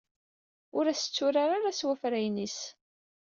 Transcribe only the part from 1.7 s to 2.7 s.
s wafrayen-is!